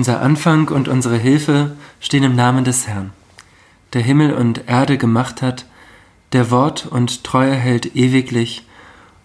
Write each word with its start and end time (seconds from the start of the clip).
Unser 0.00 0.22
Anfang 0.22 0.68
und 0.68 0.88
unsere 0.88 1.18
Hilfe 1.18 1.76
stehen 2.00 2.22
im 2.22 2.34
Namen 2.34 2.64
des 2.64 2.88
Herrn, 2.88 3.12
der 3.92 4.00
Himmel 4.00 4.32
und 4.32 4.66
Erde 4.66 4.96
gemacht 4.96 5.42
hat, 5.42 5.66
der 6.32 6.50
Wort 6.50 6.86
und 6.86 7.22
Treue 7.22 7.54
hält 7.54 7.94
ewiglich 7.94 8.66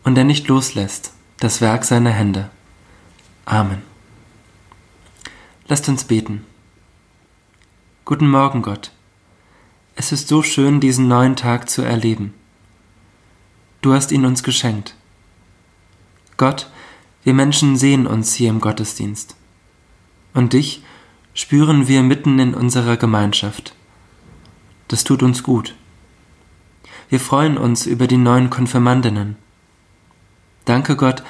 und 0.03 0.15
der 0.15 0.25
nicht 0.25 0.49
loslässt 0.49 1.13
das 1.39 1.61
Werk 1.61 1.85
seiner 1.85 2.09
Hände. 2.09 2.49
Amen. 3.45 3.83
Lasst 5.69 5.87
uns 5.87 6.03
beten. 6.03 6.43
Guten 8.03 8.29
Morgen, 8.29 8.61
Gott. 8.61 8.91
Es 9.95 10.11
ist 10.11 10.27
so 10.27 10.43
schön, 10.43 10.81
diesen 10.81 11.07
neuen 11.07 11.37
Tag 11.37 11.69
zu 11.69 11.83
erleben. 11.83 12.33
Du 13.81 13.93
hast 13.93 14.11
ihn 14.11 14.25
uns 14.25 14.43
geschenkt. 14.43 14.93
Gott, 16.35 16.69
wir 17.23 17.33
Menschen 17.33 17.77
sehen 17.77 18.05
uns 18.05 18.33
hier 18.33 18.49
im 18.49 18.59
Gottesdienst 18.59 19.37
und 20.35 20.53
dich 20.53 20.83
spüren 21.33 21.87
wir 21.87 22.03
mitten 22.03 22.37
in 22.37 22.53
unserer 22.53 22.97
Gemeinschaft. 22.97 23.73
Das 24.87 25.03
tut 25.03 25.23
uns 25.23 25.41
gut. 25.41 25.73
Wir 27.09 27.19
freuen 27.19 27.57
uns 27.57 27.87
über 27.87 28.05
die 28.07 28.17
neuen 28.17 28.49
Konfirmandinnen. 28.49 29.37
Danke 30.65 30.95
Gott, 30.95 31.23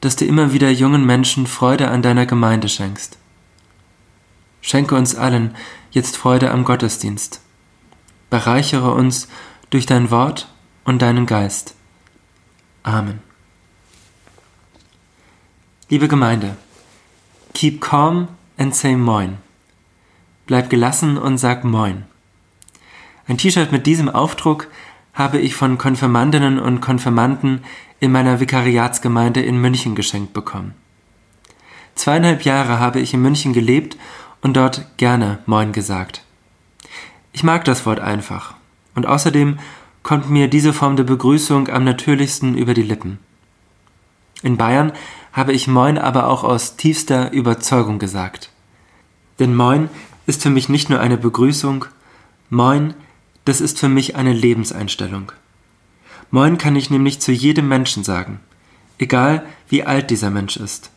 dass 0.00 0.16
du 0.16 0.24
immer 0.24 0.52
wieder 0.52 0.70
jungen 0.70 1.06
Menschen 1.06 1.46
Freude 1.46 1.88
an 1.88 2.02
deiner 2.02 2.26
Gemeinde 2.26 2.68
schenkst. 2.68 3.18
Schenke 4.60 4.94
uns 4.94 5.14
allen 5.14 5.54
jetzt 5.90 6.16
Freude 6.16 6.50
am 6.50 6.64
Gottesdienst. 6.64 7.40
Bereichere 8.30 8.92
uns 8.92 9.28
durch 9.70 9.86
dein 9.86 10.10
Wort 10.10 10.48
und 10.84 11.02
deinen 11.02 11.26
Geist. 11.26 11.74
Amen. 12.82 13.20
Liebe 15.88 16.08
Gemeinde, 16.08 16.56
keep 17.54 17.80
calm 17.80 18.28
and 18.62 18.76
say 18.76 18.94
Moin. 18.94 19.38
Bleib 20.46 20.70
gelassen 20.70 21.18
und 21.18 21.36
sag 21.36 21.64
Moin. 21.64 22.04
Ein 23.26 23.36
T-Shirt 23.36 23.72
mit 23.72 23.86
diesem 23.86 24.08
Aufdruck 24.08 24.68
habe 25.14 25.40
ich 25.40 25.56
von 25.56 25.78
Konfirmandinnen 25.78 26.60
und 26.60 26.80
Konfirmanden 26.80 27.64
in 27.98 28.12
meiner 28.12 28.38
Vikariatsgemeinde 28.38 29.42
in 29.42 29.60
München 29.60 29.96
geschenkt 29.96 30.32
bekommen. 30.32 30.74
Zweieinhalb 31.96 32.44
Jahre 32.44 32.78
habe 32.78 33.00
ich 33.00 33.12
in 33.12 33.20
München 33.20 33.52
gelebt 33.52 33.96
und 34.42 34.56
dort 34.56 34.96
gerne 34.96 35.40
Moin 35.46 35.72
gesagt. 35.72 36.22
Ich 37.32 37.42
mag 37.42 37.64
das 37.64 37.84
Wort 37.84 37.98
einfach 37.98 38.54
und 38.94 39.06
außerdem 39.06 39.58
kommt 40.04 40.30
mir 40.30 40.46
diese 40.46 40.72
Form 40.72 40.94
der 40.94 41.04
Begrüßung 41.04 41.68
am 41.68 41.82
natürlichsten 41.82 42.56
über 42.56 42.74
die 42.74 42.82
Lippen. 42.82 43.18
In 44.44 44.56
Bayern 44.56 44.92
habe 45.32 45.52
ich 45.52 45.66
Moin 45.66 45.98
aber 45.98 46.28
auch 46.28 46.44
aus 46.44 46.76
tiefster 46.76 47.32
Überzeugung 47.32 47.98
gesagt. 47.98 48.51
Denn 49.38 49.54
Moin 49.54 49.88
ist 50.26 50.42
für 50.42 50.50
mich 50.50 50.68
nicht 50.68 50.90
nur 50.90 51.00
eine 51.00 51.16
Begrüßung, 51.16 51.86
Moin, 52.50 52.94
das 53.44 53.60
ist 53.60 53.78
für 53.78 53.88
mich 53.88 54.14
eine 54.14 54.32
Lebenseinstellung. 54.32 55.32
Moin 56.30 56.58
kann 56.58 56.76
ich 56.76 56.90
nämlich 56.90 57.20
zu 57.20 57.32
jedem 57.32 57.68
Menschen 57.68 58.04
sagen, 58.04 58.40
egal 58.98 59.44
wie 59.68 59.84
alt 59.84 60.10
dieser 60.10 60.30
Mensch 60.30 60.56
ist. 60.56 60.90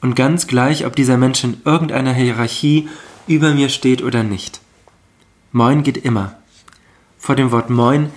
Und 0.00 0.14
ganz 0.14 0.46
gleich, 0.46 0.86
ob 0.86 0.94
dieser 0.94 1.16
Mensch 1.16 1.42
in 1.42 1.60
irgendeiner 1.64 2.12
Hierarchie 2.12 2.88
über 3.26 3.52
mir 3.52 3.68
steht 3.68 4.02
oder 4.02 4.22
nicht. 4.22 4.60
Moin 5.50 5.82
geht 5.82 5.96
immer. 5.96 6.36
Vor 7.18 7.34
dem 7.34 7.50
Wort 7.50 7.68
Moin 7.68 8.10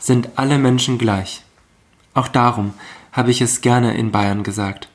sind 0.00 0.30
alle 0.36 0.58
Menschen 0.58 0.98
gleich. 0.98 1.42
Auch 2.14 2.28
darum 2.28 2.72
habe 3.12 3.30
ich 3.30 3.42
es 3.42 3.60
gerne 3.60 3.96
in 3.96 4.12
Bayern 4.12 4.42
gesagt 4.44 4.88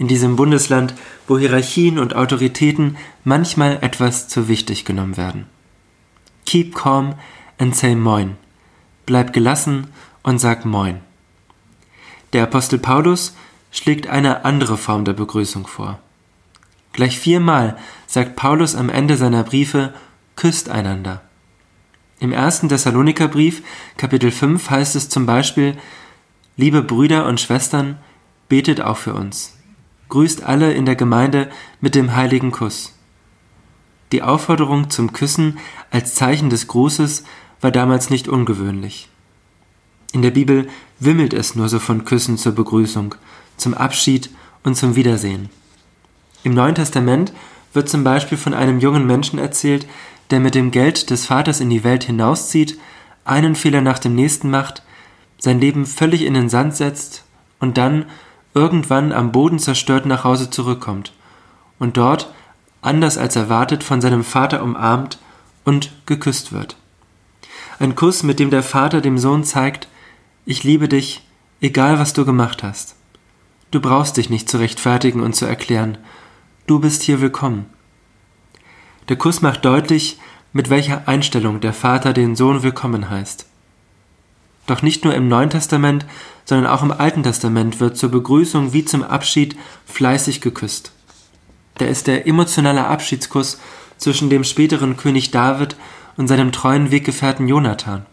in 0.00 0.08
diesem 0.08 0.34
Bundesland, 0.34 0.94
wo 1.28 1.38
Hierarchien 1.38 1.98
und 1.98 2.16
Autoritäten 2.16 2.96
manchmal 3.22 3.80
etwas 3.82 4.28
zu 4.28 4.48
wichtig 4.48 4.86
genommen 4.86 5.18
werden. 5.18 5.44
Keep 6.46 6.74
calm 6.74 7.16
and 7.58 7.76
say 7.76 7.94
Moin. 7.94 8.38
Bleib 9.04 9.34
gelassen 9.34 9.88
und 10.22 10.38
sag 10.38 10.64
Moin. 10.64 11.00
Der 12.32 12.44
Apostel 12.44 12.78
Paulus 12.78 13.36
schlägt 13.70 14.06
eine 14.06 14.46
andere 14.46 14.78
Form 14.78 15.04
der 15.04 15.12
Begrüßung 15.12 15.66
vor. 15.66 15.98
Gleich 16.94 17.18
viermal 17.18 17.76
sagt 18.06 18.36
Paulus 18.36 18.74
am 18.74 18.88
Ende 18.88 19.18
seiner 19.18 19.44
Briefe, 19.44 19.92
küsst 20.34 20.70
einander. 20.70 21.20
Im 22.20 22.32
ersten 22.32 22.70
Thessalonikerbrief, 22.70 23.62
Kapitel 23.98 24.30
5, 24.30 24.70
heißt 24.70 24.96
es 24.96 25.10
zum 25.10 25.26
Beispiel, 25.26 25.76
Liebe 26.56 26.82
Brüder 26.82 27.26
und 27.26 27.38
Schwestern, 27.38 27.98
betet 28.48 28.80
auch 28.80 28.96
für 28.96 29.12
uns 29.12 29.59
grüßt 30.10 30.44
alle 30.44 30.72
in 30.72 30.84
der 30.84 30.96
Gemeinde 30.96 31.50
mit 31.80 31.94
dem 31.94 32.14
heiligen 32.14 32.50
Kuss. 32.50 32.94
Die 34.12 34.22
Aufforderung 34.22 34.90
zum 34.90 35.12
Küssen 35.12 35.58
als 35.90 36.14
Zeichen 36.14 36.50
des 36.50 36.66
Grußes 36.66 37.24
war 37.60 37.70
damals 37.70 38.10
nicht 38.10 38.28
ungewöhnlich. 38.28 39.08
In 40.12 40.22
der 40.22 40.32
Bibel 40.32 40.68
wimmelt 40.98 41.32
es 41.32 41.54
nur 41.54 41.68
so 41.68 41.78
von 41.78 42.04
Küssen 42.04 42.36
zur 42.36 42.52
Begrüßung, 42.52 43.14
zum 43.56 43.74
Abschied 43.74 44.30
und 44.64 44.76
zum 44.76 44.96
Wiedersehen. 44.96 45.48
Im 46.42 46.54
Neuen 46.54 46.74
Testament 46.74 47.32
wird 47.72 47.88
zum 47.88 48.02
Beispiel 48.02 48.38
von 48.38 48.54
einem 48.54 48.80
jungen 48.80 49.06
Menschen 49.06 49.38
erzählt, 49.38 49.86
der 50.30 50.40
mit 50.40 50.54
dem 50.54 50.70
Geld 50.70 51.10
des 51.10 51.26
Vaters 51.26 51.60
in 51.60 51.70
die 51.70 51.84
Welt 51.84 52.04
hinauszieht, 52.04 52.78
einen 53.24 53.54
Fehler 53.54 53.80
nach 53.80 53.98
dem 53.98 54.14
nächsten 54.14 54.50
macht, 54.50 54.82
sein 55.38 55.60
Leben 55.60 55.86
völlig 55.86 56.22
in 56.22 56.34
den 56.34 56.48
Sand 56.48 56.74
setzt 56.74 57.24
und 57.60 57.78
dann 57.78 58.06
irgendwann 58.54 59.12
am 59.12 59.32
Boden 59.32 59.58
zerstört 59.58 60.06
nach 60.06 60.24
Hause 60.24 60.50
zurückkommt 60.50 61.12
und 61.78 61.96
dort, 61.96 62.32
anders 62.82 63.18
als 63.18 63.36
erwartet, 63.36 63.84
von 63.84 64.00
seinem 64.00 64.24
Vater 64.24 64.62
umarmt 64.62 65.18
und 65.64 65.92
geküsst 66.06 66.52
wird. 66.52 66.76
Ein 67.78 67.94
Kuss, 67.94 68.22
mit 68.22 68.38
dem 68.38 68.50
der 68.50 68.62
Vater 68.62 69.00
dem 69.00 69.18
Sohn 69.18 69.44
zeigt, 69.44 69.88
ich 70.44 70.64
liebe 70.64 70.88
dich, 70.88 71.26
egal 71.60 71.98
was 71.98 72.12
du 72.12 72.24
gemacht 72.24 72.62
hast. 72.62 72.96
Du 73.70 73.80
brauchst 73.80 74.16
dich 74.16 74.30
nicht 74.30 74.48
zu 74.48 74.58
rechtfertigen 74.58 75.22
und 75.22 75.34
zu 75.34 75.46
erklären, 75.46 75.98
du 76.66 76.80
bist 76.80 77.02
hier 77.02 77.20
willkommen. 77.20 77.66
Der 79.08 79.16
Kuss 79.16 79.42
macht 79.42 79.64
deutlich, 79.64 80.18
mit 80.52 80.70
welcher 80.70 81.06
Einstellung 81.06 81.60
der 81.60 81.72
Vater 81.72 82.12
den 82.12 82.34
Sohn 82.34 82.62
willkommen 82.62 83.08
heißt. 83.08 83.46
Doch 84.66 84.82
nicht 84.82 85.04
nur 85.04 85.14
im 85.14 85.28
Neuen 85.28 85.50
Testament, 85.50 86.06
sondern 86.50 86.70
auch 86.70 86.82
im 86.82 86.92
Alten 86.92 87.22
Testament 87.22 87.80
wird 87.80 87.96
zur 87.96 88.10
Begrüßung 88.10 88.74
wie 88.74 88.84
zum 88.84 89.02
Abschied 89.02 89.56
fleißig 89.86 90.42
geküsst. 90.42 90.92
Da 91.78 91.86
ist 91.86 92.06
der 92.06 92.26
emotionale 92.26 92.86
Abschiedskuss 92.86 93.58
zwischen 93.96 94.28
dem 94.28 94.44
späteren 94.44 94.98
König 94.98 95.30
David 95.30 95.76
und 96.18 96.28
seinem 96.28 96.52
treuen 96.52 96.90
Weggefährten 96.90 97.48
Jonathan. 97.48 98.04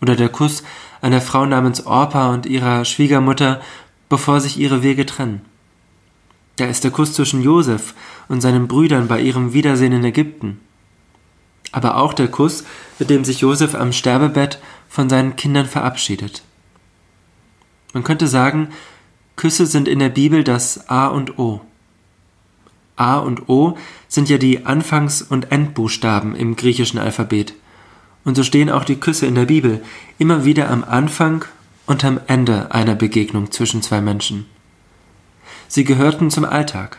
Oder 0.00 0.16
der 0.16 0.30
Kuss 0.30 0.62
einer 1.02 1.20
Frau 1.20 1.44
namens 1.44 1.84
Orpa 1.84 2.32
und 2.32 2.46
ihrer 2.46 2.84
Schwiegermutter, 2.84 3.60
bevor 4.08 4.40
sich 4.40 4.56
ihre 4.56 4.82
Wege 4.82 5.04
trennen. 5.04 5.42
Da 6.56 6.64
ist 6.66 6.84
der 6.84 6.92
Kuss 6.92 7.12
zwischen 7.12 7.42
Josef 7.42 7.94
und 8.28 8.40
seinen 8.40 8.68
Brüdern 8.68 9.08
bei 9.08 9.20
ihrem 9.20 9.52
Wiedersehen 9.52 9.92
in 9.92 10.04
Ägypten 10.04 10.60
aber 11.72 11.96
auch 11.96 12.14
der 12.14 12.28
Kuss, 12.28 12.64
mit 12.98 13.10
dem 13.10 13.24
sich 13.24 13.40
Josef 13.40 13.74
am 13.74 13.92
Sterbebett 13.92 14.58
von 14.88 15.08
seinen 15.08 15.36
Kindern 15.36 15.66
verabschiedet. 15.66 16.42
Man 17.92 18.04
könnte 18.04 18.28
sagen, 18.28 18.68
Küsse 19.36 19.66
sind 19.66 19.88
in 19.88 19.98
der 19.98 20.08
Bibel 20.08 20.44
das 20.44 20.88
A 20.90 21.06
und 21.06 21.38
O. 21.38 21.60
A 22.96 23.18
und 23.18 23.48
O 23.48 23.78
sind 24.08 24.28
ja 24.28 24.38
die 24.38 24.66
Anfangs- 24.66 25.22
und 25.22 25.52
Endbuchstaben 25.52 26.34
im 26.34 26.56
griechischen 26.56 26.98
Alphabet. 26.98 27.54
Und 28.24 28.34
so 28.34 28.42
stehen 28.42 28.70
auch 28.70 28.84
die 28.84 28.98
Küsse 28.98 29.26
in 29.26 29.36
der 29.36 29.46
Bibel 29.46 29.82
immer 30.18 30.44
wieder 30.44 30.70
am 30.70 30.84
Anfang 30.84 31.44
und 31.86 32.04
am 32.04 32.20
Ende 32.26 32.72
einer 32.74 32.94
Begegnung 32.94 33.50
zwischen 33.50 33.80
zwei 33.82 34.00
Menschen. 34.00 34.46
Sie 35.68 35.84
gehörten 35.84 36.30
zum 36.30 36.44
Alltag. 36.44 36.98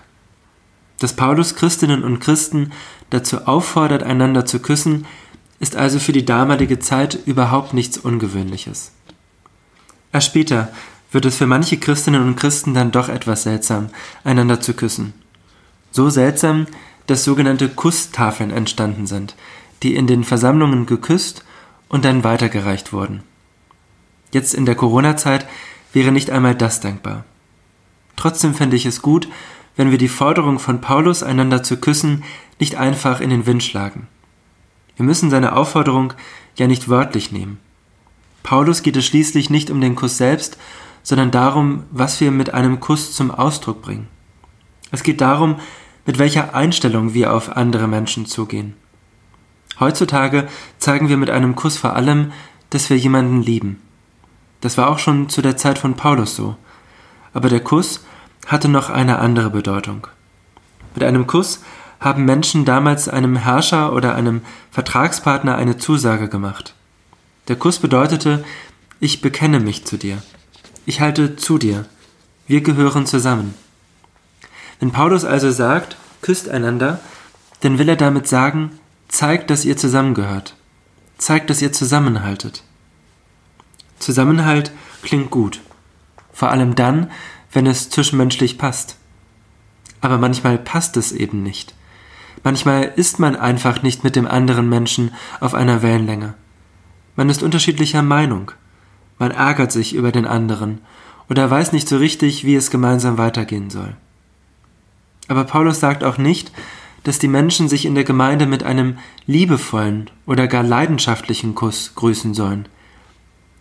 Dass 1.00 1.16
Paulus 1.16 1.56
Christinnen 1.56 2.04
und 2.04 2.20
Christen 2.20 2.72
dazu 3.10 3.46
auffordert, 3.46 4.04
einander 4.04 4.46
zu 4.46 4.60
küssen, 4.60 5.06
ist 5.60 5.76
also 5.76 6.00
für 6.00 6.12
die 6.14 6.26
damalige 6.26 6.80
Zeit 6.80 7.20
überhaupt 7.26 7.74
nichts 7.74 7.98
Ungewöhnliches. 7.98 8.92
Erst 10.12 10.28
später 10.28 10.70
wird 11.12 11.26
es 11.26 11.38
für 11.38 11.48
manche 11.48 11.78
Christinnen 11.78 12.24
und 12.24 12.36
Christen 12.36 12.74
dann 12.74 12.92
doch 12.92 13.10
etwas 13.10 13.44
seltsam, 13.44 13.90
einander 14.24 14.62
zu 14.62 14.74
küssen. 14.74 15.14
So 15.92 16.10
seltsam, 16.10 16.68
dass 17.08 17.24
sogenannte 17.24 17.70
Kusstafeln 17.70 18.52
entstanden 18.52 19.08
sind, 19.08 19.36
die 19.82 19.96
in 19.96 20.08
den 20.08 20.24
Versammlungen 20.24 20.86
geküsst 20.86 21.44
und 21.88 22.06
dann 22.06 22.24
weitergereicht 22.24 22.94
wurden. 22.94 23.24
Jetzt 24.32 24.54
in 24.54 24.66
der 24.66 24.76
Corona-Zeit 24.76 25.48
wäre 25.92 26.12
nicht 26.12 26.30
einmal 26.30 26.54
das 26.54 26.82
denkbar. 26.82 27.26
Trotzdem 28.16 28.54
fände 28.54 28.76
ich 28.76 28.86
es 28.86 29.02
gut, 29.02 29.28
wenn 29.76 29.92
wir 29.92 29.98
die 29.98 30.10
Forderung 30.10 30.60
von 30.60 30.82
Paulus, 30.82 31.24
einander 31.24 31.64
zu 31.64 31.78
küssen, 31.78 32.24
nicht 32.60 32.76
einfach 32.76 33.22
in 33.22 33.30
den 33.30 33.46
Wind 33.46 33.64
schlagen. 33.64 34.08
Wir 34.98 35.06
müssen 35.06 35.30
seine 35.30 35.56
Aufforderung 35.56 36.14
ja 36.58 36.68
nicht 36.68 36.90
wörtlich 36.90 37.32
nehmen. 37.32 37.60
Paulus 38.50 38.82
geht 38.82 38.98
es 38.98 39.06
schließlich 39.06 39.52
nicht 39.52 39.70
um 39.70 39.80
den 39.80 39.94
Kuss 39.96 40.18
selbst, 40.18 40.58
sondern 41.04 41.30
darum, 41.30 41.84
was 41.92 42.20
wir 42.20 42.32
mit 42.32 42.52
einem 42.52 42.80
Kuss 42.80 43.14
zum 43.14 43.30
Ausdruck 43.30 43.84
bringen. 43.84 44.08
Es 44.90 45.04
geht 45.04 45.22
darum, 45.22 45.58
mit 46.08 46.18
welcher 46.18 46.56
Einstellung 46.56 47.14
wir 47.14 47.32
auf 47.32 47.56
andere 47.56 47.88
Menschen 47.88 48.26
zugehen. 48.26 48.74
Heutzutage 49.80 50.48
zeigen 50.80 51.10
wir 51.10 51.18
mit 51.18 51.30
einem 51.30 51.56
Kuss 51.56 51.78
vor 51.78 51.96
allem, 51.96 52.32
dass 52.72 52.90
wir 52.90 52.98
jemanden 52.98 53.44
lieben. 53.44 53.80
Das 54.62 54.80
war 54.80 54.90
auch 54.90 54.98
schon 54.98 55.30
zu 55.30 55.44
der 55.44 55.56
Zeit 55.56 55.78
von 55.78 55.94
Paulus 55.94 56.36
so. 56.36 56.56
Aber 57.36 57.50
der 57.50 57.60
Kuss 57.60 58.04
hatte 58.48 58.68
noch 58.68 58.90
eine 58.90 59.20
andere 59.20 59.52
Bedeutung. 59.52 60.08
Mit 60.96 61.04
einem 61.04 61.28
Kuss 61.28 61.62
haben 62.00 62.26
Menschen 62.26 62.66
damals 62.66 63.08
einem 63.08 63.36
Herrscher 63.36 63.94
oder 63.94 64.16
einem 64.16 64.42
Vertragspartner 64.72 65.56
eine 65.56 65.78
Zusage 65.78 66.30
gemacht. 66.30 66.74
Der 67.50 67.56
Kuss 67.56 67.80
bedeutete, 67.80 68.46
ich 69.00 69.22
bekenne 69.22 69.60
mich 69.60 69.84
zu 69.84 69.98
dir. 69.98 70.22
Ich 70.86 71.02
halte 71.02 71.36
zu 71.36 71.58
dir. 71.58 71.86
Wir 72.46 72.62
gehören 72.62 73.08
zusammen. 73.08 73.56
Wenn 74.80 74.92
Paulus 74.92 75.26
also 75.26 75.50
sagt, 75.50 75.98
küsst 76.22 76.48
einander, 76.48 77.00
dann 77.62 77.80
will 77.80 77.90
er 77.90 77.96
damit 77.96 78.28
sagen, 78.28 78.80
zeigt, 79.08 79.50
dass 79.50 79.66
ihr 79.66 79.78
zusammengehört. 79.78 80.56
Zeigt, 81.18 81.50
dass 81.50 81.62
ihr 81.64 81.74
zusammenhaltet. 81.74 82.64
Zusammenhalt 83.98 84.72
klingt 85.02 85.32
gut. 85.32 85.60
Vor 86.32 86.52
allem 86.52 86.76
dann, 86.76 87.10
wenn 87.52 87.66
es 87.66 87.90
zwischenmenschlich 87.90 88.60
passt. 88.60 88.98
Aber 90.02 90.20
manchmal 90.20 90.60
passt 90.60 90.98
es 90.98 91.12
eben 91.12 91.42
nicht. 91.42 91.74
Manchmal 92.44 92.94
ist 92.96 93.18
man 93.18 93.36
einfach 93.36 93.82
nicht 93.82 94.04
mit 94.04 94.16
dem 94.16 94.28
anderen 94.28 94.70
Menschen 94.70 95.16
auf 95.40 95.56
einer 95.56 95.82
Wellenlänge. 95.82 96.36
Man 97.20 97.28
ist 97.28 97.44
unterschiedlicher 97.44 98.02
Meinung. 98.02 98.54
Man 99.18 99.32
ärgert 99.32 99.74
sich 99.74 99.94
über 99.94 100.14
den 100.14 100.26
anderen 100.26 100.80
oder 101.30 101.52
weiß 101.52 101.74
nicht 101.74 101.90
so 101.90 101.98
richtig, 101.98 102.46
wie 102.46 102.56
es 102.56 102.72
gemeinsam 102.72 103.18
weitergehen 103.18 103.70
soll. 103.70 103.98
Aber 105.28 105.44
Paulus 105.44 105.82
sagt 105.82 106.06
auch 106.06 106.18
nicht, 106.18 106.54
dass 107.04 107.20
die 107.20 107.28
Menschen 107.28 107.68
sich 107.68 107.86
in 107.86 107.94
der 107.94 108.06
Gemeinde 108.06 108.46
mit 108.46 108.64
einem 108.64 109.00
liebevollen 109.26 110.10
oder 110.26 110.48
gar 110.48 110.64
leidenschaftlichen 110.64 111.56
Kuss 111.56 111.92
grüßen 111.94 112.34
sollen. 112.34 112.70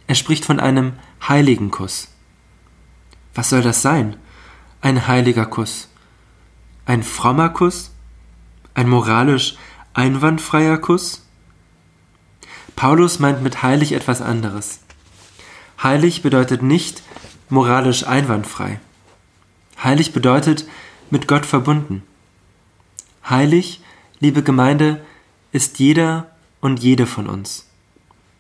Er 0.07 0.15
spricht 0.15 0.45
von 0.45 0.61
einem 0.61 0.93
heiligen 1.29 1.73
Kuss. 1.73 2.13
Was 3.35 3.51
soll 3.51 3.63
das 3.63 3.83
sein? 3.83 4.15
Ein 4.83 5.09
heiliger 5.09 5.47
Kuss. 5.47 5.89
Ein 6.87 7.03
frommer 7.03 7.49
Kuss? 7.49 7.91
Ein 8.75 8.89
moralisch 8.89 9.57
einwandfreier 9.95 10.79
Kuss? 10.79 11.28
Paulus 12.79 13.19
meint 13.19 13.43
mit 13.43 13.65
heilig 13.65 13.91
etwas 13.91 14.23
anderes. 14.23 14.79
Heilig 15.83 16.23
bedeutet 16.23 16.63
nicht 16.63 17.03
moralisch 17.49 18.07
einwandfrei. 18.07 18.79
Heilig 19.83 20.13
bedeutet 20.13 20.65
mit 21.11 21.27
Gott 21.27 21.45
verbunden. 21.45 22.05
Heilig, 23.29 23.81
liebe 24.21 24.45
Gemeinde, 24.45 25.05
ist 25.51 25.81
jeder 25.81 26.31
und 26.61 26.79
jede 26.79 27.07
von 27.07 27.27
uns. 27.27 27.67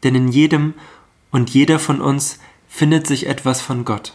Denn 0.05 0.14
in 0.14 0.29
jedem 0.29 0.75
und 1.32 1.50
jeder 1.50 1.81
von 1.81 2.00
uns 2.00 2.38
findet 2.69 3.08
sich 3.08 3.26
etwas 3.26 3.61
von 3.61 3.84
Gott. 3.84 4.14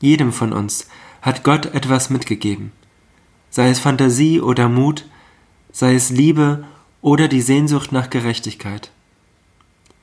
Jedem 0.00 0.32
von 0.32 0.54
uns 0.54 0.88
hat 1.20 1.44
Gott 1.44 1.66
etwas 1.66 2.08
mitgegeben. 2.08 2.72
Sei 3.50 3.68
es 3.68 3.78
Fantasie 3.78 4.40
oder 4.40 4.70
Mut, 4.70 5.04
sei 5.70 5.96
es 5.96 6.08
Liebe 6.08 6.64
oder 7.02 7.28
die 7.28 7.42
Sehnsucht 7.42 7.92
nach 7.92 8.08
Gerechtigkeit. 8.08 8.90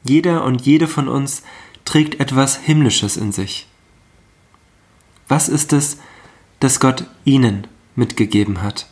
Jeder 0.04 0.44
und 0.44 0.62
jede 0.66 0.88
von 0.88 1.07
uns 1.07 1.44
trägt 1.86 2.19
etwas 2.19 2.57
Himmlisches 2.57 3.18
in 3.18 3.31
sich. 3.31 3.68
Was 5.28 5.50
ist 5.50 5.74
es, 5.74 5.98
das 6.60 6.80
Gott 6.80 7.06
ihnen 7.25 7.68
mitgegeben 7.96 8.62
hat? 8.62 8.88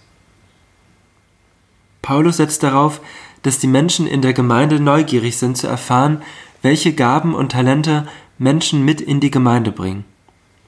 Paulus 2.01 2.37
setzt 2.37 2.63
darauf, 2.63 3.01
dass 3.41 3.59
die 3.59 3.67
Menschen 3.67 4.07
in 4.07 4.21
der 4.21 4.33
Gemeinde 4.33 4.79
neugierig 4.79 5.37
sind 5.37 5.57
zu 5.57 5.67
erfahren, 5.67 6.21
welche 6.61 6.93
Gaben 6.93 7.33
und 7.33 7.51
Talente 7.51 8.07
Menschen 8.37 8.85
mit 8.85 9.01
in 9.01 9.19
die 9.19 9.31
Gemeinde 9.31 9.71
bringen 9.71 10.05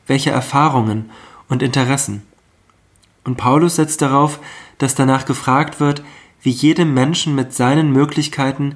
welche 0.09 0.31
Erfahrungen 0.31 1.11
und 1.47 1.63
Interessen. 1.63 2.23
Und 3.23 3.37
Paulus 3.37 3.75
setzt 3.75 4.01
darauf, 4.01 4.39
dass 4.79 4.95
danach 4.95 5.25
gefragt 5.25 5.79
wird, 5.79 6.03
wie 6.41 6.49
jedem 6.49 6.93
Menschen 6.93 7.35
mit 7.35 7.53
seinen 7.53 7.91
Möglichkeiten, 7.91 8.75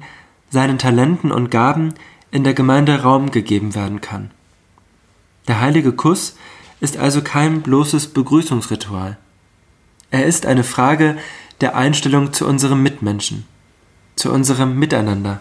seinen 0.54 0.78
Talenten 0.78 1.32
und 1.32 1.50
Gaben 1.50 1.94
in 2.30 2.44
der 2.44 2.54
Gemeinde 2.54 3.02
Raum 3.02 3.32
gegeben 3.32 3.74
werden 3.74 4.00
kann. 4.00 4.30
Der 5.48 5.60
heilige 5.60 5.92
Kuss 5.92 6.36
ist 6.80 6.96
also 6.96 7.22
kein 7.22 7.60
bloßes 7.60 8.08
Begrüßungsritual. 8.14 9.18
Er 10.12 10.26
ist 10.26 10.46
eine 10.46 10.62
Frage 10.62 11.18
der 11.60 11.74
Einstellung 11.74 12.32
zu 12.32 12.46
unserem 12.46 12.84
Mitmenschen, 12.84 13.44
zu 14.14 14.32
unserem 14.32 14.78
Miteinander. 14.78 15.40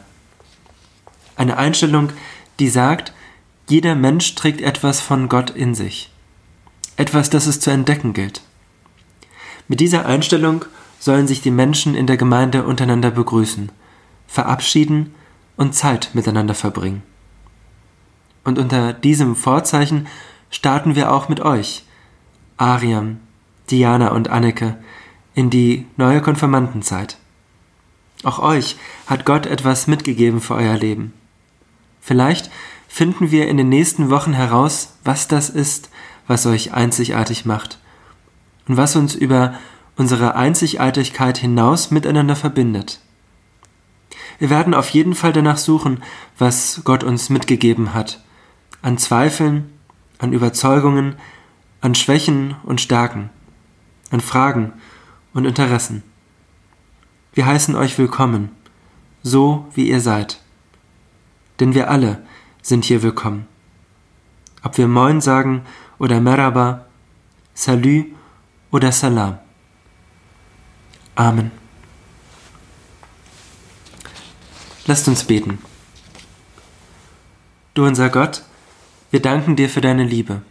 Eine 1.35 1.57
Einstellung, 1.57 2.09
die 2.59 2.69
sagt, 2.69 3.13
jeder 3.69 3.93
Mensch 3.93 4.33
trägt 4.33 4.61
etwas 4.61 4.99
von 4.99 5.29
Gott 5.29 5.51
in 5.51 5.75
sich. 5.75 6.11
Etwas, 6.97 7.29
das 7.29 7.45
es 7.45 7.59
zu 7.59 7.69
entdecken 7.69 8.13
gilt. 8.13 8.41
Mit 9.67 9.79
dieser 9.79 10.07
Einstellung 10.07 10.65
sollen 10.99 11.27
sich 11.27 11.41
die 11.41 11.51
Menschen 11.51 11.93
in 11.93 12.07
der 12.07 12.17
Gemeinde 12.17 12.63
untereinander 12.63 13.11
begrüßen, 13.11 13.71
verabschieden 14.33 15.13
und 15.57 15.75
Zeit 15.75 16.09
miteinander 16.13 16.55
verbringen. 16.55 17.03
Und 18.43 18.57
unter 18.57 18.91
diesem 18.91 19.35
Vorzeichen 19.35 20.07
starten 20.49 20.95
wir 20.95 21.13
auch 21.13 21.29
mit 21.29 21.39
euch, 21.39 21.83
Ariam, 22.57 23.19
Diana 23.69 24.07
und 24.07 24.29
Anneke, 24.29 24.77
in 25.35 25.51
die 25.51 25.85
neue 25.97 26.19
Konfirmandenzeit. 26.19 27.17
Auch 28.23 28.39
euch 28.39 28.77
hat 29.05 29.23
Gott 29.23 29.45
etwas 29.45 29.85
mitgegeben 29.85 30.41
für 30.41 30.55
euer 30.55 30.77
Leben. 30.77 31.13
Vielleicht 32.01 32.49
finden 32.87 33.29
wir 33.29 33.47
in 33.47 33.57
den 33.57 33.69
nächsten 33.69 34.09
Wochen 34.09 34.33
heraus, 34.33 34.95
was 35.03 35.27
das 35.27 35.51
ist, 35.51 35.91
was 36.25 36.47
euch 36.47 36.73
einzigartig 36.73 37.45
macht 37.45 37.77
und 38.67 38.77
was 38.77 38.95
uns 38.95 39.13
über 39.13 39.53
unsere 39.95 40.33
Einzigartigkeit 40.33 41.37
hinaus 41.37 41.91
miteinander 41.91 42.35
verbindet. 42.35 43.02
Wir 44.43 44.49
werden 44.49 44.73
auf 44.73 44.89
jeden 44.89 45.15
Fall 45.15 45.31
danach 45.31 45.55
suchen, 45.55 46.03
was 46.37 46.81
Gott 46.83 47.05
uns 47.05 47.29
mitgegeben 47.29 47.93
hat, 47.93 48.21
an 48.81 48.97
Zweifeln, 48.97 49.71
an 50.17 50.33
Überzeugungen, 50.33 51.15
an 51.79 51.95
Schwächen 51.95 52.55
und 52.63 52.81
Stärken, 52.81 53.29
an 54.11 54.19
Fragen 54.19 54.73
und 55.33 55.45
Interessen. 55.45 56.03
Wir 57.31 57.45
heißen 57.45 57.73
euch 57.77 57.97
willkommen, 57.97 58.49
so 59.21 59.65
wie 59.75 59.87
ihr 59.87 60.01
seid. 60.01 60.41
Denn 61.61 61.73
wir 61.73 61.89
alle 61.89 62.21
sind 62.61 62.83
hier 62.83 63.01
willkommen. 63.01 63.47
Ob 64.61 64.77
wir 64.77 64.89
Moin 64.89 65.21
sagen 65.21 65.61
oder 65.99 66.19
Merhaba, 66.19 66.83
Salü 67.53 68.07
oder 68.71 68.91
Salam. 68.91 69.37
Amen. 71.15 71.62
Lasst 74.85 75.07
uns 75.07 75.23
beten. 75.23 75.59
Du 77.73 77.85
unser 77.85 78.09
Gott, 78.09 78.43
wir 79.11 79.21
danken 79.21 79.55
dir 79.55 79.69
für 79.69 79.79
deine 79.79 80.03
Liebe. 80.03 80.41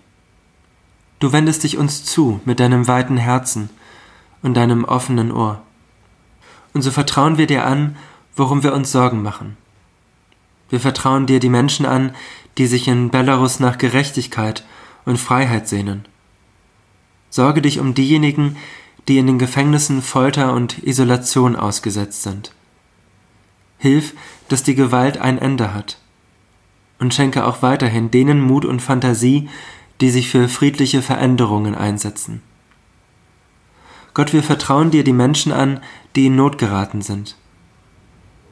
Du 1.18 1.32
wendest 1.32 1.64
dich 1.64 1.76
uns 1.76 2.04
zu 2.04 2.40
mit 2.46 2.58
deinem 2.58 2.88
weiten 2.88 3.18
Herzen 3.18 3.68
und 4.42 4.54
deinem 4.54 4.84
offenen 4.84 5.32
Ohr. 5.32 5.62
Und 6.72 6.80
so 6.80 6.90
vertrauen 6.90 7.36
wir 7.36 7.46
dir 7.46 7.66
an, 7.66 7.96
worum 8.34 8.62
wir 8.62 8.72
uns 8.72 8.90
Sorgen 8.90 9.22
machen. 9.22 9.58
Wir 10.70 10.80
vertrauen 10.80 11.26
dir 11.26 11.38
die 11.38 11.50
Menschen 11.50 11.84
an, 11.84 12.14
die 12.56 12.66
sich 12.66 12.88
in 12.88 13.10
Belarus 13.10 13.60
nach 13.60 13.76
Gerechtigkeit 13.76 14.64
und 15.04 15.18
Freiheit 15.18 15.68
sehnen. 15.68 16.06
Sorge 17.28 17.60
dich 17.60 17.78
um 17.78 17.92
diejenigen, 17.92 18.56
die 19.08 19.18
in 19.18 19.26
den 19.26 19.38
Gefängnissen 19.38 20.00
Folter 20.00 20.54
und 20.54 20.82
Isolation 20.82 21.54
ausgesetzt 21.54 22.22
sind. 22.22 22.52
Hilf, 23.82 24.14
dass 24.46 24.62
die 24.62 24.76
Gewalt 24.76 25.18
ein 25.18 25.38
Ende 25.38 25.74
hat. 25.74 25.98
Und 27.00 27.12
schenke 27.12 27.44
auch 27.44 27.62
weiterhin 27.62 28.12
denen 28.12 28.40
Mut 28.40 28.64
und 28.64 28.80
Fantasie, 28.80 29.48
die 30.00 30.10
sich 30.10 30.30
für 30.30 30.48
friedliche 30.48 31.02
Veränderungen 31.02 31.74
einsetzen. 31.74 32.42
Gott, 34.14 34.32
wir 34.32 34.44
vertrauen 34.44 34.92
dir 34.92 35.02
die 35.02 35.12
Menschen 35.12 35.50
an, 35.50 35.80
die 36.14 36.26
in 36.26 36.36
Not 36.36 36.58
geraten 36.58 37.02
sind. 37.02 37.36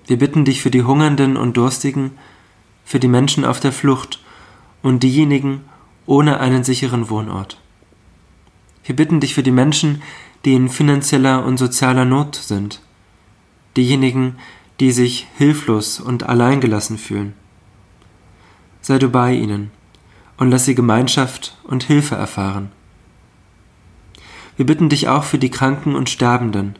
Wir 0.08 0.18
bitten 0.18 0.44
dich 0.44 0.62
für 0.62 0.72
die 0.72 0.82
Hungernden 0.82 1.36
und 1.36 1.56
Durstigen, 1.56 2.18
für 2.84 2.98
die 2.98 3.06
Menschen 3.06 3.44
auf 3.44 3.60
der 3.60 3.70
Flucht 3.70 4.20
und 4.82 5.04
diejenigen 5.04 5.60
ohne 6.06 6.40
einen 6.40 6.64
sicheren 6.64 7.08
Wohnort. 7.08 7.60
Wir 8.82 8.96
bitten 8.96 9.20
dich 9.20 9.34
für 9.34 9.44
die 9.44 9.52
Menschen, 9.52 10.02
die 10.44 10.54
in 10.54 10.68
finanzieller 10.68 11.44
und 11.44 11.56
sozialer 11.56 12.04
Not 12.04 12.34
sind, 12.34 12.80
diejenigen, 13.76 14.38
die 14.80 14.92
sich 14.92 15.26
hilflos 15.36 16.00
und 16.00 16.24
alleingelassen 16.24 16.96
fühlen. 16.96 17.34
Sei 18.80 18.98
du 18.98 19.10
bei 19.10 19.34
ihnen 19.34 19.70
und 20.38 20.50
lass 20.50 20.64
sie 20.64 20.74
Gemeinschaft 20.74 21.56
und 21.64 21.84
Hilfe 21.84 22.14
erfahren. 22.14 22.72
Wir 24.56 24.64
bitten 24.64 24.88
dich 24.88 25.08
auch 25.08 25.24
für 25.24 25.38
die 25.38 25.50
Kranken 25.50 25.94
und 25.94 26.08
Sterbenden 26.08 26.76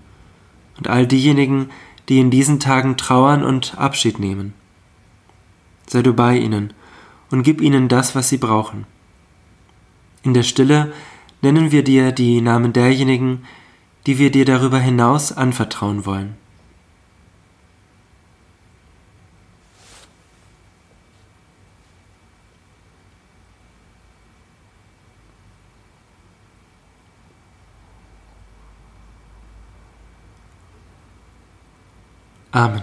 und 0.78 0.88
all 0.88 1.06
diejenigen, 1.06 1.68
die 2.08 2.18
in 2.18 2.30
diesen 2.30 2.58
Tagen 2.58 2.96
trauern 2.96 3.44
und 3.44 3.78
Abschied 3.78 4.18
nehmen. 4.18 4.54
Sei 5.86 6.02
du 6.02 6.14
bei 6.14 6.38
ihnen 6.38 6.72
und 7.30 7.42
gib 7.42 7.60
ihnen 7.60 7.88
das, 7.88 8.14
was 8.14 8.30
sie 8.30 8.38
brauchen. 8.38 8.86
In 10.22 10.34
der 10.34 10.42
Stille 10.42 10.92
nennen 11.42 11.70
wir 11.70 11.84
dir 11.84 12.12
die 12.12 12.40
Namen 12.40 12.72
derjenigen, 12.72 13.44
die 14.06 14.18
wir 14.18 14.30
dir 14.30 14.46
darüber 14.46 14.78
hinaus 14.78 15.32
anvertrauen 15.32 16.06
wollen. 16.06 16.36
Amen. 32.52 32.82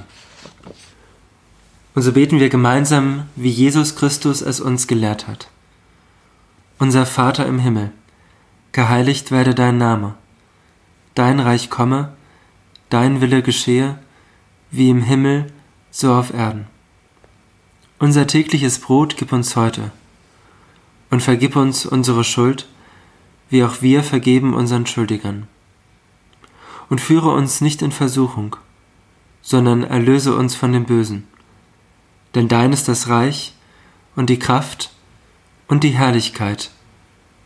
Und 1.94 2.02
so 2.02 2.14
beten 2.14 2.40
wir 2.40 2.50
gemeinsam, 2.50 3.28
wie 3.36 3.50
Jesus 3.50 3.96
Christus 3.96 4.42
es 4.42 4.60
uns 4.60 4.88
gelehrt 4.88 5.28
hat. 5.28 5.50
Unser 6.80 7.06
Vater 7.06 7.46
im 7.46 7.60
Himmel, 7.60 7.92
geheiligt 8.72 9.32
werde 9.32 9.56
dein 9.56 9.78
Name, 9.78 10.16
dein 11.16 11.40
Reich 11.40 11.70
komme, 11.70 12.14
dein 12.90 13.20
Wille 13.20 13.42
geschehe, 13.42 13.98
wie 14.72 14.90
im 14.90 15.02
Himmel, 15.02 15.52
so 15.92 16.14
auf 16.14 16.34
Erden. 16.34 16.68
Unser 18.00 18.28
tägliches 18.28 18.80
Brot 18.80 19.18
gib 19.18 19.34
uns 19.34 19.56
heute 19.56 19.92
und 21.10 21.24
vergib 21.24 21.56
uns 21.56 21.86
unsere 21.86 22.24
Schuld, 22.24 22.68
wie 23.50 23.64
auch 23.64 23.82
wir 23.82 24.04
vergeben 24.04 24.54
unseren 24.54 24.86
Schuldigern. 24.86 25.48
Und 26.90 27.02
führe 27.02 27.32
uns 27.32 27.60
nicht 27.60 27.82
in 27.82 27.92
Versuchung, 27.92 28.56
sondern 29.42 29.84
erlöse 29.84 30.36
uns 30.36 30.56
von 30.56 30.74
dem 30.74 30.86
Bösen. 30.86 31.28
Denn 32.36 32.48
dein 32.48 32.74
ist 32.74 32.88
das 32.88 33.08
Reich 33.08 33.54
und 34.16 34.30
die 34.30 34.40
Kraft 34.40 34.92
und 35.68 35.84
die 35.84 35.92
Herrlichkeit 35.92 36.72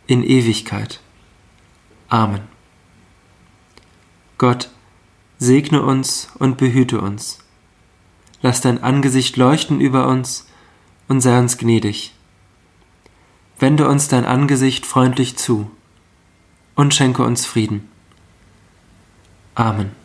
in 0.06 0.22
Ewigkeit. 0.22 1.00
Amen. 2.08 2.42
Gott, 4.38 4.70
segne 5.38 5.82
uns 5.82 6.28
und 6.38 6.58
behüte 6.58 7.00
uns. 7.00 7.38
Lass 8.42 8.60
dein 8.60 8.82
Angesicht 8.82 9.36
leuchten 9.36 9.80
über 9.80 10.08
uns 10.08 10.46
und 11.08 11.20
sei 11.20 11.38
uns 11.38 11.58
gnädig. 11.58 12.12
Wende 13.58 13.88
uns 13.88 14.08
dein 14.08 14.24
Angesicht 14.24 14.84
freundlich 14.84 15.36
zu 15.36 15.70
und 16.74 16.94
schenke 16.94 17.22
uns 17.22 17.46
Frieden. 17.46 17.88
Amen. 19.54 20.01